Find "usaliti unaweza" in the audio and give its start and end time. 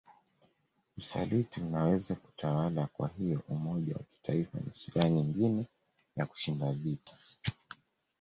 0.97-2.15